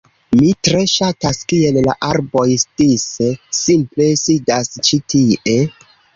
[0.37, 2.47] Mi tre ŝatas kiel la arboj
[2.83, 5.57] dise simple sidas ĉi tie